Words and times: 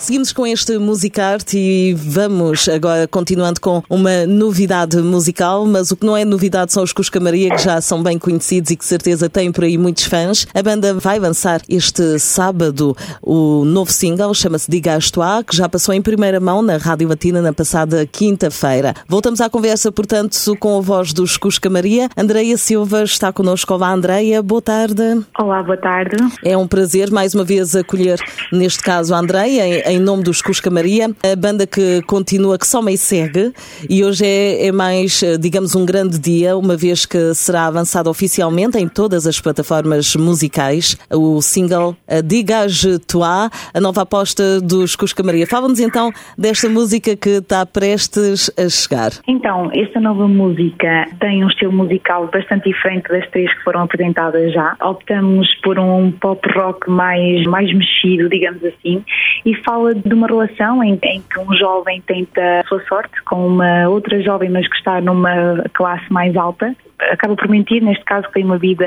Seguimos 0.00 0.32
com 0.32 0.46
este 0.46 0.78
Musicarte 0.78 1.58
e 1.58 1.92
vamos 1.92 2.66
agora 2.70 3.06
continuando 3.06 3.60
com 3.60 3.82
uma 3.88 4.26
novidade 4.26 4.96
musical, 4.96 5.66
mas 5.66 5.90
o 5.90 5.96
que 5.96 6.06
não 6.06 6.16
é 6.16 6.24
novidade 6.24 6.72
são 6.72 6.82
os 6.82 6.90
Cusca 6.90 7.20
Maria, 7.20 7.50
que 7.50 7.62
já 7.62 7.82
são 7.82 8.02
bem 8.02 8.18
conhecidos 8.18 8.70
e 8.70 8.76
que 8.76 8.84
certeza 8.84 9.28
têm 9.28 9.52
por 9.52 9.62
aí 9.62 9.76
muitos 9.76 10.04
fãs. 10.04 10.48
A 10.54 10.62
banda 10.62 10.94
vai 10.94 11.18
lançar 11.18 11.60
este 11.68 12.18
sábado 12.18 12.96
o 13.20 13.62
novo 13.66 13.92
single, 13.92 14.32
chama-se 14.32 14.70
Diga 14.70 14.98
que 15.46 15.54
já 15.54 15.68
passou 15.68 15.94
em 15.94 16.00
primeira 16.00 16.40
mão 16.40 16.62
na 16.62 16.78
Rádio 16.78 17.06
Latina 17.06 17.42
na 17.42 17.52
passada 17.52 18.06
quinta-feira. 18.06 18.94
Voltamos 19.06 19.42
à 19.42 19.50
conversa, 19.50 19.92
portanto, 19.92 20.34
com 20.58 20.78
a 20.78 20.80
voz 20.80 21.12
dos 21.12 21.36
Cusca 21.36 21.68
Maria. 21.68 22.08
Andreia 22.16 22.56
Silva 22.56 23.02
está 23.02 23.30
connosco. 23.34 23.74
Olá, 23.74 23.92
Andreia, 23.92 24.42
boa 24.42 24.62
tarde. 24.62 25.20
Olá, 25.38 25.62
boa 25.62 25.76
tarde. 25.76 26.16
É 26.42 26.56
um 26.56 26.66
prazer 26.66 27.10
mais 27.10 27.34
uma 27.34 27.44
vez 27.44 27.76
acolher, 27.76 28.18
neste 28.50 28.82
caso, 28.82 29.14
a 29.14 29.18
Andreia 29.18 29.89
em 29.90 29.98
nome 29.98 30.22
dos 30.22 30.40
Cusca 30.40 30.70
Maria, 30.70 31.06
a 31.06 31.34
banda 31.36 31.66
que 31.66 32.00
continua, 32.02 32.56
que 32.56 32.66
só 32.66 32.80
meio 32.80 32.96
segue, 32.96 33.52
e 33.88 34.04
hoje 34.04 34.24
é, 34.24 34.68
é, 34.68 34.72
mais, 34.72 35.20
eh, 35.20 35.36
digamos, 35.36 35.74
um 35.74 35.84
grande 35.84 36.16
dia, 36.16 36.56
uma 36.56 36.76
vez 36.76 37.04
que 37.04 37.34
será 37.34 37.66
avançado 37.66 38.08
oficialmente 38.08 38.78
em 38.78 38.86
todas 38.86 39.26
as 39.26 39.40
plataformas 39.40 40.14
musicais 40.14 40.96
o 41.10 41.42
single 41.42 41.96
Digage 42.24 43.00
Toi, 43.00 43.50
a 43.74 43.80
nova 43.80 44.02
aposta 44.02 44.60
dos 44.60 44.94
Cusca 44.94 45.24
Maria. 45.24 45.46
Fala-nos 45.46 45.80
então 45.80 46.12
desta 46.38 46.68
música 46.68 47.16
que 47.16 47.38
está 47.38 47.66
prestes 47.66 48.48
a 48.56 48.68
chegar. 48.68 49.10
Então, 49.26 49.70
esta 49.74 49.98
nova 49.98 50.28
música 50.28 51.06
tem 51.18 51.44
um 51.44 51.48
estilo 51.48 51.72
musical 51.72 52.28
bastante 52.32 52.70
diferente 52.70 53.08
das 53.08 53.28
três 53.30 53.52
que 53.52 53.64
foram 53.64 53.82
apresentadas 53.82 54.52
já. 54.52 54.76
Optamos 54.80 55.52
por 55.62 55.78
um 55.80 56.12
pop 56.12 56.40
rock 56.54 56.88
mais, 56.88 57.44
mais 57.46 57.72
mexido, 57.72 58.28
digamos 58.28 58.62
assim, 58.64 59.04
e 59.44 59.54
fala 59.64 59.79
fala 59.80 59.94
de 59.94 60.12
uma 60.12 60.26
relação 60.26 60.84
em, 60.84 60.98
em, 61.02 61.22
que 61.22 61.40
um 61.40 61.54
jovem 61.54 62.02
tenta 62.02 62.60
a 62.60 62.64
sua 62.68 62.82
sorte 62.84 63.22
com 63.24 63.46
uma 63.46 63.88
outra 63.88 64.20
jovem, 64.22 64.50
mas 64.50 64.68
que 64.68 64.76
está 64.76 65.00
numa 65.00 65.64
classe 65.72 66.12
mais 66.12 66.36
alta. 66.36 66.74
Acaba 67.10 67.34
por 67.34 67.48
mentir, 67.48 67.82
neste 67.82 68.04
caso 68.04 68.26
tem 68.32 68.44
uma 68.44 68.58
vida 68.58 68.84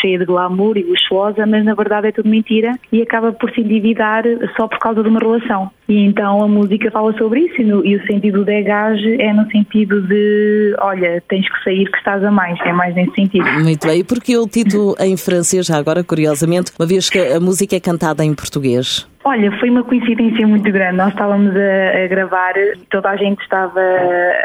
cheia 0.00 0.18
de 0.18 0.24
glamour 0.24 0.76
e 0.76 0.82
luxuosa, 0.82 1.46
mas 1.46 1.64
na 1.64 1.74
verdade 1.74 2.08
é 2.08 2.12
tudo 2.12 2.28
mentira 2.28 2.72
e 2.92 3.02
acaba 3.02 3.32
por 3.32 3.50
se 3.50 3.60
endividar 3.60 4.24
só 4.56 4.66
por 4.68 4.78
causa 4.78 5.02
de 5.02 5.08
uma 5.08 5.20
relação. 5.20 5.70
E 5.88 6.04
então 6.04 6.42
a 6.42 6.48
música 6.48 6.90
fala 6.90 7.16
sobre 7.16 7.40
isso 7.40 7.62
e, 7.62 7.64
no, 7.64 7.84
e 7.84 7.96
o 7.96 8.06
sentido 8.06 8.40
de 8.40 8.46
degage 8.46 9.20
é 9.20 9.32
no 9.32 9.50
sentido 9.50 10.02
de, 10.02 10.74
olha, 10.80 11.22
tens 11.28 11.48
que 11.48 11.64
sair 11.64 11.90
que 11.90 11.96
estás 11.96 12.22
a 12.22 12.30
mais, 12.30 12.58
é 12.60 12.72
mais 12.72 12.94
nesse 12.94 13.14
sentido. 13.14 13.46
Muito 13.62 13.86
bem, 13.86 14.00
e 14.00 14.04
porque 14.04 14.36
o 14.36 14.46
título 14.46 14.94
em 15.00 15.16
francês, 15.16 15.66
já 15.66 15.78
agora 15.78 16.04
curiosamente, 16.04 16.72
uma 16.78 16.86
vez 16.86 17.08
que 17.08 17.18
a 17.18 17.40
música 17.40 17.76
é 17.76 17.80
cantada 17.80 18.24
em 18.24 18.34
português? 18.34 19.08
Olha, 19.24 19.50
foi 19.58 19.68
uma 19.68 19.82
coincidência 19.82 20.46
muito 20.46 20.70
grande. 20.72 20.96
Nós 20.96 21.08
estávamos 21.08 21.54
a, 21.54 22.04
a 22.04 22.06
gravar, 22.06 22.54
toda 22.90 23.10
a 23.10 23.16
gente 23.16 23.40
estava 23.42 23.80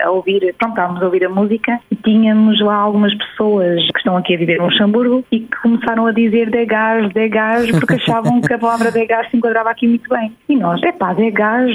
a 0.03 0.11
ouvir, 0.11 0.53
pronto, 0.57 0.71
estávamos 0.71 1.01
a 1.01 1.05
ouvir 1.05 1.25
a 1.25 1.29
música 1.29 1.79
tínhamos 2.03 2.59
lá 2.61 2.75
algumas 2.75 3.13
pessoas 3.15 3.81
que 3.91 3.97
estão 3.97 4.17
aqui 4.17 4.35
a 4.35 4.37
viver 4.37 4.57
no 4.57 4.65
Luxemburgo 4.65 5.23
e 5.31 5.39
que 5.41 5.61
começaram 5.61 6.05
a 6.05 6.11
dizer 6.11 6.49
degás, 6.49 7.11
degás, 7.13 7.71
porque 7.71 7.95
achavam 7.95 8.41
que 8.41 8.53
a 8.53 8.59
palavra 8.59 8.91
degás 8.91 9.29
se 9.29 9.37
enquadrava 9.37 9.69
aqui 9.69 9.87
muito 9.87 10.09
bem. 10.09 10.33
E 10.47 10.55
nós, 10.55 10.81
é 10.83 10.91
pá, 10.91 11.13
degás, 11.13 11.71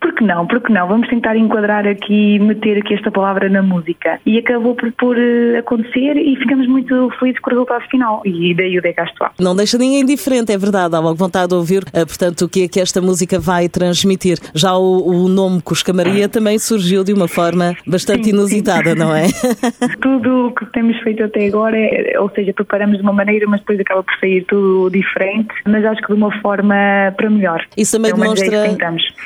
por 0.00 0.14
que 0.14 0.24
não? 0.24 0.46
Por 0.46 0.60
que 0.60 0.72
não? 0.72 0.88
Vamos 0.88 1.08
tentar 1.08 1.36
enquadrar 1.36 1.86
aqui, 1.86 2.38
meter 2.38 2.78
aqui 2.78 2.94
esta 2.94 3.10
palavra 3.10 3.48
na 3.48 3.62
música. 3.62 4.18
E 4.24 4.38
acabou 4.38 4.74
por, 4.74 4.90
por 4.92 5.18
eh, 5.18 5.58
acontecer 5.58 6.16
e 6.16 6.36
ficamos 6.36 6.66
muito 6.66 7.10
felizes 7.18 7.40
com 7.40 7.50
o 7.50 7.52
resultado 7.52 7.84
final. 7.88 8.22
E 8.24 8.54
daí 8.54 8.78
o 8.78 8.82
degás 8.82 9.10
Não 9.38 9.54
deixa 9.54 9.76
ninguém 9.76 10.00
indiferente, 10.00 10.52
é 10.52 10.58
verdade. 10.58 10.94
Há 10.96 11.00
logo 11.00 11.16
vontade 11.16 11.48
de 11.48 11.54
ouvir, 11.54 11.84
eh, 11.92 12.04
portanto, 12.04 12.42
o 12.42 12.48
que 12.48 12.64
é 12.64 12.68
que 12.68 12.80
esta 12.80 13.00
música 13.00 13.38
vai 13.38 13.68
transmitir. 13.68 14.38
Já 14.54 14.74
o, 14.74 15.06
o 15.06 15.28
nome 15.28 15.60
Cusca 15.60 15.92
Maria 15.92 16.28
também 16.28 16.58
surgiu 16.58 17.04
de 17.04 17.12
uma 17.12 17.28
forma 17.28 17.76
bastante 17.86 18.24
sim, 18.24 18.30
inusitada, 18.30 18.92
sim. 18.92 18.98
não 18.98 19.14
é? 19.14 19.24
tudo 20.00 20.46
o 20.46 20.54
que 20.54 20.64
temos 20.72 20.98
feito 21.00 21.22
até 21.24 21.46
agora, 21.46 21.76
é, 21.76 22.18
ou 22.18 22.30
seja, 22.30 22.52
preparamos 22.52 22.96
de 22.96 23.02
uma 23.02 23.12
maneira, 23.12 23.46
mas 23.48 23.60
depois 23.60 23.78
acaba 23.80 24.02
por 24.02 24.14
sair 24.18 24.44
tudo 24.44 24.90
diferente, 24.90 25.48
mas 25.66 25.84
acho 25.84 26.00
que 26.00 26.08
de 26.08 26.14
uma 26.14 26.32
forma 26.40 26.74
para 27.16 27.28
melhor. 27.28 27.64
Isso 27.76 27.96
também 27.96 28.14
demonstra. 28.14 28.76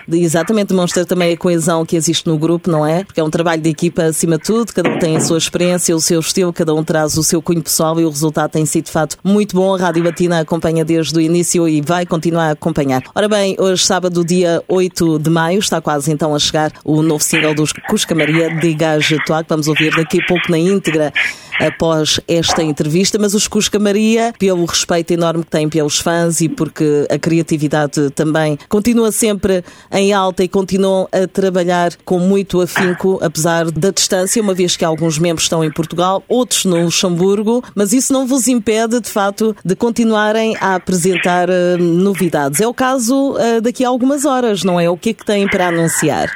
Exatamente, 0.08 0.63
demonstra 0.68 1.04
também 1.04 1.32
a 1.32 1.36
coesão 1.36 1.84
que 1.84 1.96
existe 1.96 2.26
no 2.26 2.38
grupo, 2.38 2.70
não 2.70 2.86
é? 2.86 3.04
Porque 3.04 3.20
é 3.20 3.24
um 3.24 3.30
trabalho 3.30 3.60
de 3.60 3.70
equipa 3.70 4.04
acima 4.04 4.38
de 4.38 4.44
tudo, 4.44 4.72
cada 4.72 4.88
um 4.88 4.98
tem 4.98 5.16
a 5.16 5.20
sua 5.20 5.38
experiência, 5.38 5.94
o 5.94 6.00
seu 6.00 6.20
estilo, 6.20 6.52
cada 6.52 6.74
um 6.74 6.82
traz 6.82 7.16
o 7.16 7.22
seu 7.22 7.42
cunho 7.42 7.62
pessoal 7.62 7.98
e 8.00 8.04
o 8.04 8.10
resultado 8.10 8.50
tem 8.50 8.64
sido 8.66 8.86
de 8.86 8.92
fato 8.92 9.16
muito 9.22 9.54
bom. 9.56 9.74
A 9.74 9.78
Rádio 9.78 10.02
Batina 10.02 10.40
acompanha 10.40 10.84
desde 10.84 11.16
o 11.16 11.20
início 11.20 11.68
e 11.68 11.80
vai 11.80 12.06
continuar 12.06 12.48
a 12.48 12.50
acompanhar. 12.52 13.02
Ora 13.14 13.28
bem, 13.28 13.56
hoje, 13.58 13.84
sábado, 13.84 14.24
dia 14.24 14.62
8 14.68 15.18
de 15.18 15.30
maio, 15.30 15.58
está 15.58 15.80
quase 15.80 16.10
então 16.10 16.34
a 16.34 16.38
chegar 16.38 16.72
o 16.84 17.02
novo 17.02 17.22
single 17.22 17.54
dos 17.54 17.72
Cusca 17.88 18.14
Maria, 18.14 18.48
Degage 18.54 19.18
Toi, 19.26 19.42
que 19.42 19.48
vamos 19.48 19.68
ouvir 19.68 19.94
daqui 19.94 20.20
a 20.22 20.26
pouco 20.26 20.50
na 20.50 20.58
íntegra 20.58 21.12
após 21.60 22.20
esta 22.26 22.62
entrevista, 22.62 23.18
mas 23.18 23.34
os 23.34 23.48
Cusca 23.48 23.78
Maria, 23.78 24.32
pelo 24.38 24.64
respeito 24.64 25.12
enorme 25.12 25.44
que 25.44 25.50
têm 25.50 25.68
pelos 25.68 25.98
fãs 25.98 26.40
e 26.40 26.48
porque 26.48 27.06
a 27.10 27.18
criatividade 27.18 28.10
também 28.10 28.58
continua 28.68 29.12
sempre 29.12 29.64
em 29.92 30.12
alta 30.12 30.44
e 30.44 30.48
continuam 30.48 31.08
a 31.12 31.26
trabalhar 31.26 31.92
com 32.04 32.18
muito 32.18 32.60
afinco, 32.60 33.18
apesar 33.22 33.70
da 33.70 33.90
distância, 33.90 34.42
uma 34.42 34.54
vez 34.54 34.76
que 34.76 34.84
alguns 34.84 35.18
membros 35.18 35.44
estão 35.44 35.64
em 35.64 35.70
Portugal, 35.70 36.22
outros 36.28 36.64
no 36.64 36.82
Luxemburgo, 36.82 37.62
mas 37.74 37.92
isso 37.92 38.12
não 38.12 38.26
vos 38.26 38.48
impede, 38.48 39.00
de 39.00 39.08
facto, 39.08 39.56
de 39.64 39.74
continuarem 39.74 40.56
a 40.60 40.74
apresentar 40.74 41.48
uh, 41.48 41.78
novidades. 41.78 42.60
É 42.60 42.66
o 42.66 42.74
caso 42.74 43.32
uh, 43.32 43.60
daqui 43.60 43.84
a 43.84 43.88
algumas 43.88 44.24
horas, 44.24 44.62
não 44.64 44.78
é? 44.78 44.88
O 44.88 44.96
que 44.96 45.10
é 45.10 45.14
que 45.14 45.24
têm 45.24 45.48
para 45.48 45.68
anunciar? 45.68 46.30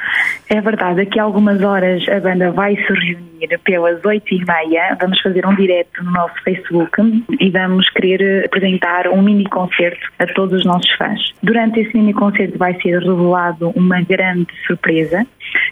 É 0.49 0.59
verdade, 0.61 0.97
daqui 0.97 1.19
a 1.19 1.23
algumas 1.23 1.61
horas 1.61 2.07
a 2.09 2.19
banda 2.19 2.51
vai 2.51 2.75
se 2.75 2.93
reunir 2.93 3.59
pelas 3.63 4.03
oito 4.03 4.33
e 4.33 4.43
meia. 4.43 4.97
Vamos 4.99 5.19
fazer 5.21 5.45
um 5.45 5.55
direto 5.55 6.03
no 6.03 6.11
nosso 6.11 6.33
Facebook 6.43 6.91
e 7.39 7.49
vamos 7.49 7.89
querer 7.91 8.45
apresentar 8.45 9.07
um 9.07 9.21
mini 9.21 9.45
concerto 9.45 9.99
a 10.17 10.25
todos 10.27 10.59
os 10.59 10.65
nossos 10.65 10.91
fãs. 10.93 11.33
Durante 11.43 11.79
esse 11.79 11.95
mini 11.95 12.13
concerto 12.13 12.57
vai 12.57 12.73
ser 12.81 12.99
revelado 12.99 13.69
uma 13.75 14.01
grande 14.01 14.47
surpresa 14.65 15.25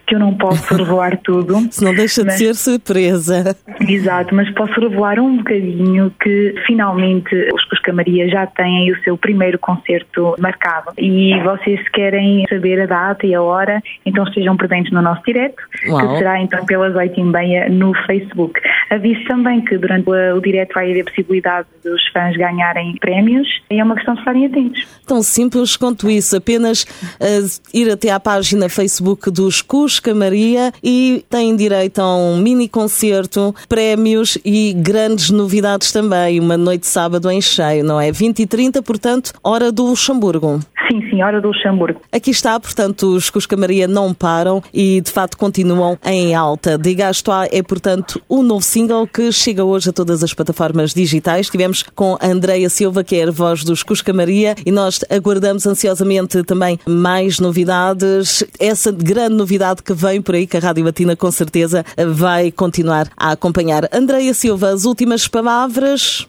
que 0.06 0.16
eu 0.16 0.20
não 0.20 0.34
posso 0.36 0.74
revelar 0.76 1.18
tudo. 1.18 1.68
Se 1.72 1.84
não 1.84 1.94
deixa 1.94 2.24
mas... 2.24 2.38
de 2.38 2.46
ser 2.46 2.56
surpresa. 2.56 3.56
Exato, 3.82 4.34
mas 4.34 4.50
posso 4.52 4.80
revelar 4.80 5.20
um 5.20 5.38
bocadinho 5.38 6.12
que 6.22 6.56
finalmente 6.66 7.36
os 7.54 7.64
Cusca 7.66 7.94
Maria 7.94 8.28
já 8.28 8.46
têm 8.48 8.92
o 8.92 9.04
seu 9.04 9.18
primeiro 9.18 9.60
concerto 9.60 10.36
marcado. 10.40 10.92
E 10.98 11.40
vocês 11.42 11.88
querem 11.90 12.46
saber 12.50 12.82
a 12.82 12.86
data 12.86 13.26
e 13.26 13.36
a 13.36 13.42
hora, 13.42 13.82
então 14.06 14.24
estejam 14.24 14.58
presentes 14.58 14.92
no 14.92 15.02
nosso 15.02 15.22
direto, 15.24 15.62
Uau. 15.88 16.00
que 16.00 16.18
será 16.18 16.40
então 16.40 16.66
pelas 16.66 16.96
oito 16.96 17.20
e 17.20 17.24
meia 17.24 17.70
no 17.70 17.94
Facebook. 18.06 18.60
Aviso 18.90 19.24
também 19.28 19.62
que 19.62 19.78
durante 19.78 20.10
o 20.10 20.40
direto 20.40 20.74
vai 20.74 20.92
haver 20.92 21.06
possibilidade 21.06 21.68
dos 21.84 22.02
fãs 22.14 22.36
ganharem 22.38 22.96
prémios 23.00 23.48
e 23.70 23.80
é 23.80 23.84
uma 23.84 23.96
questão 23.96 24.14
de 24.14 24.22
estarem 24.22 24.46
atentos. 24.46 24.88
Tão 25.06 25.22
simples 25.22 25.76
quanto 25.76 26.10
isso, 26.10 26.36
apenas 26.36 26.84
uh, 26.84 27.62
ir 27.74 27.92
até 27.92 28.12
à 28.12 28.20
página 28.20 28.70
Facebook 28.70 29.30
dos 29.30 29.62
Cusca 29.62 30.14
Maria 30.14 30.72
e 30.84 31.24
têm 31.30 31.56
direito 31.56 32.00
a 32.00 32.16
um 32.16 32.38
mini 32.38 32.70
concerto, 32.70 33.54
prémios 33.68 34.38
e 34.46 34.74
grandes 34.74 35.30
novidades 35.30 35.92
também. 35.92 36.40
Uma 36.40 36.58
noite 36.58 36.82
de 36.82 36.88
sábado 36.88 37.30
em 37.30 37.42
cheio, 37.42 37.84
não 37.84 38.00
é? 38.00 38.12
20 38.12 38.40
e 38.40 38.48
30, 38.48 38.82
portanto, 38.82 39.34
hora 39.44 39.72
do 39.72 39.84
Luxemburgo. 39.84 40.60
Sim, 40.98 41.10
Senhora 41.10 41.42
do 41.42 41.50
Luxemburgo. 41.50 42.02
Aqui 42.12 42.32
está, 42.32 42.60
portanto, 42.60 43.16
os 43.16 43.30
Cusca 43.30 43.56
Maria 43.56 43.88
não 43.88 44.14
param 44.14 44.62
e 44.74 45.02
de 45.02 45.12
facto 45.12 45.38
continuam 45.38 45.98
em 46.04 46.36
alta. 46.36 46.78
Diga 46.78 47.12
Toi 47.24 47.48
é, 47.52 47.62
portanto, 47.62 48.22
o 48.28 48.42
novo 48.44 48.64
single 48.64 49.08
que 49.08 49.32
chega 49.32 49.64
hoje 49.64 49.90
a 49.90 49.94
todas 49.94 50.24
as 50.24 50.34
plataformas 50.34 50.94
digitais. 50.94 51.50
Tivemos 51.50 51.84
com 51.84 52.18
a 52.20 52.28
Andreia 52.28 52.70
Silva, 52.70 53.04
que 53.04 53.16
é 53.16 53.28
a 53.28 53.32
voz 53.32 53.64
dos 53.64 53.84
Cusca 53.84 54.14
Maria, 54.14 54.56
e 54.66 54.72
nós 54.72 55.04
aguardamos 55.10 55.66
ansiosamente 55.66 56.44
também 56.44 56.80
mais 56.88 57.40
novidades. 57.40 58.44
Essa 58.60 58.92
grande 58.92 59.36
novidade 59.36 59.84
que 59.84 59.94
vem 59.94 60.22
por 60.22 60.36
aí, 60.36 60.48
que 60.48 60.58
a 60.58 60.60
Rádio 60.60 60.84
Latina 60.84 61.16
com 61.16 61.32
certeza 61.32 61.86
vai 62.16 62.52
continuar 62.52 63.08
a 63.18 63.32
acompanhar. 63.32 63.88
Andreia 63.92 64.34
Silva, 64.34 64.70
as 64.70 64.86
últimas 64.86 65.28
palavras. 65.28 66.28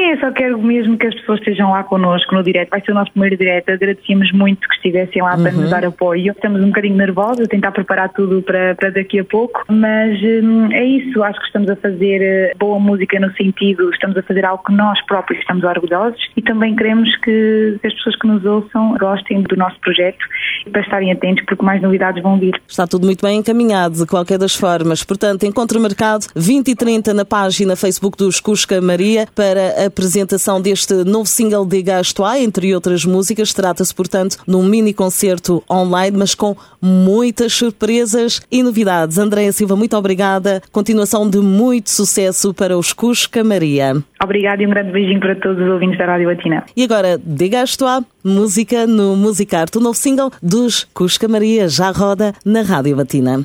Sim, 0.00 0.10
ninguém, 0.10 0.18
só 0.18 0.32
quero 0.32 0.58
mesmo 0.58 0.96
que 0.96 1.06
as 1.06 1.14
pessoas 1.14 1.38
estejam 1.40 1.70
lá 1.70 1.84
connosco 1.84 2.34
no 2.34 2.42
direto. 2.42 2.70
Vai 2.70 2.80
ser 2.80 2.92
o 2.92 2.94
nosso 2.94 3.12
primeiro 3.12 3.36
direto. 3.36 3.70
Agradecíamos 3.70 4.32
muito 4.32 4.66
que 4.66 4.74
estivessem 4.76 5.22
lá 5.22 5.36
uhum. 5.36 5.42
para 5.42 5.52
nos 5.52 5.64
uhum. 5.64 5.70
dar 5.70 5.84
apoio. 5.84 6.32
Estamos 6.32 6.62
um 6.62 6.68
bocadinho 6.68 6.96
nervosos 6.96 7.40
a 7.44 7.48
tentar 7.48 7.72
preparar 7.72 8.08
tudo 8.10 8.42
para, 8.42 8.74
para 8.74 8.90
daqui 8.90 9.18
a 9.18 9.24
pouco, 9.24 9.64
mas 9.68 10.18
hum, 10.22 10.72
é 10.72 10.84
isso. 10.84 11.22
Acho 11.22 11.38
que 11.38 11.46
estamos 11.46 11.68
a 11.68 11.76
fazer 11.76 12.22
eh, 12.22 12.54
boa 12.58 12.78
música 12.78 13.20
no 13.20 13.32
sentido, 13.34 13.90
estamos 13.90 14.16
a 14.16 14.22
fazer 14.22 14.44
algo 14.44 14.62
que 14.64 14.72
nós 14.72 15.00
próprios 15.06 15.40
estamos 15.40 15.64
orgulhosos 15.64 16.20
e 16.36 16.42
também 16.42 16.74
queremos 16.74 17.14
que 17.16 17.78
as 17.84 17.92
pessoas 17.94 18.16
que 18.16 18.26
nos 18.26 18.44
ouçam 18.44 18.96
gostem 18.98 19.42
do 19.42 19.56
nosso 19.56 19.78
projeto 19.80 20.24
e 20.66 20.70
para 20.70 20.80
estarem 20.80 21.12
atentos 21.12 21.44
porque 21.44 21.64
mais 21.64 21.82
novidades 21.82 22.22
vão 22.22 22.38
vir. 22.38 22.60
Está 22.66 22.86
tudo 22.86 23.04
muito 23.04 23.24
bem 23.24 23.38
encaminhado, 23.38 23.96
de 23.96 24.06
qualquer 24.06 24.38
das 24.38 24.54
formas. 24.54 25.04
Portanto, 25.04 25.44
encontro 25.44 25.80
marcado 25.80 26.26
20 26.34 26.68
e 26.68 26.74
30 26.74 27.14
na 27.14 27.24
página 27.24 27.76
Facebook 27.76 28.16
dos 28.16 28.40
Cusca 28.40 28.80
Maria 28.80 29.26
para 29.34 29.86
a 29.86 29.89
apresentação 29.90 30.60
deste 30.60 30.94
novo 31.04 31.26
single 31.26 31.66
de 31.66 31.82
Gastois, 31.82 32.42
entre 32.42 32.74
outras 32.74 33.04
músicas. 33.04 33.52
Trata-se, 33.52 33.94
portanto, 33.94 34.38
de 34.46 34.56
um 34.56 34.64
mini 34.64 34.94
concerto 34.94 35.62
online, 35.70 36.16
mas 36.16 36.34
com 36.34 36.56
muitas 36.80 37.52
surpresas 37.52 38.40
e 38.50 38.62
novidades. 38.62 39.18
Andréa 39.18 39.52
Silva, 39.52 39.76
muito 39.76 39.96
obrigada. 39.96 40.62
Continuação 40.72 41.28
de 41.28 41.38
muito 41.38 41.90
sucesso 41.90 42.54
para 42.54 42.78
os 42.78 42.92
Cusca 42.92 43.44
Maria. 43.44 44.02
Obrigada 44.22 44.62
e 44.62 44.66
um 44.66 44.70
grande 44.70 44.92
beijinho 44.92 45.20
para 45.20 45.34
todos 45.36 45.62
os 45.62 45.70
ouvintes 45.70 45.98
da 45.98 46.06
Rádio 46.06 46.28
Latina. 46.28 46.64
E 46.76 46.84
agora, 46.84 47.18
de 47.22 47.48
Gastois, 47.48 48.04
música 48.24 48.86
no 48.86 49.16
Musicarte, 49.16 49.78
o 49.78 49.80
novo 49.80 49.96
single 49.96 50.30
dos 50.42 50.84
Cusca 50.94 51.28
Maria 51.28 51.68
já 51.68 51.90
roda 51.90 52.32
na 52.44 52.62
Rádio 52.62 52.96
Latina. 52.96 53.44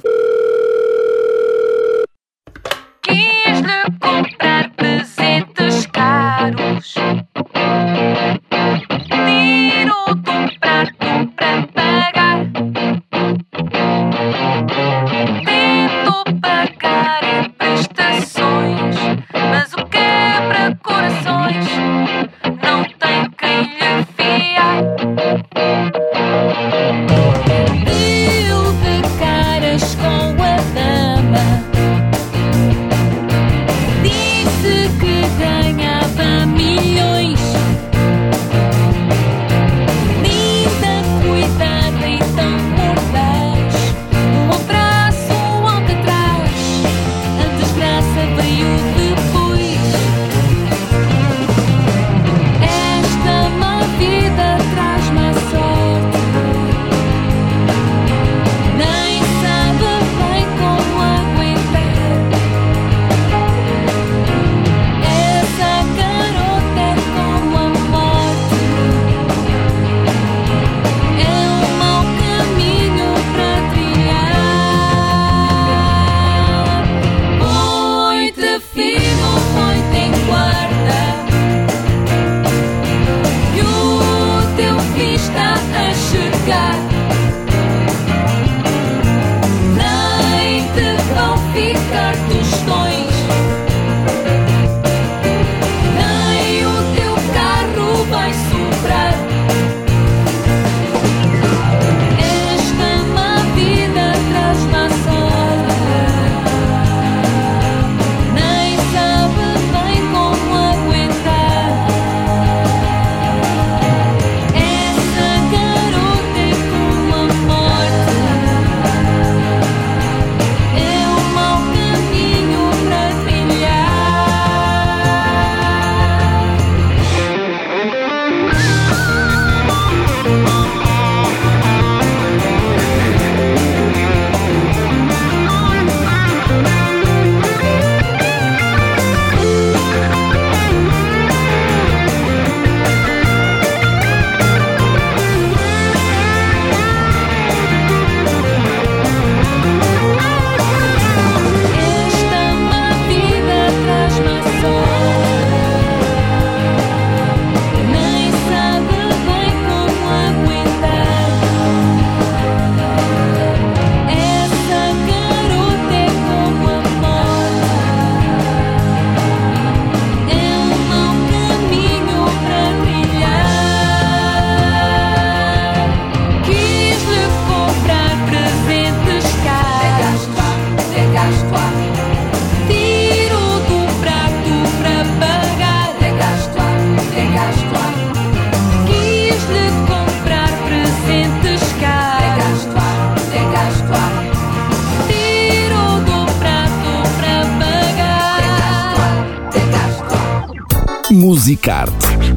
Musicarte 201.35 202.34